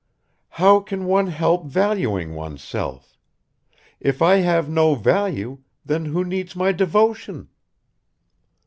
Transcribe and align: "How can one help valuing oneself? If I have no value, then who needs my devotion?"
"How 0.57 0.79
can 0.79 1.05
one 1.05 1.27
help 1.27 1.63
valuing 1.67 2.33
oneself? 2.33 3.19
If 3.99 4.19
I 4.19 4.37
have 4.37 4.67
no 4.67 4.95
value, 4.95 5.59
then 5.85 6.05
who 6.05 6.23
needs 6.25 6.55
my 6.55 6.71
devotion?" 6.71 7.49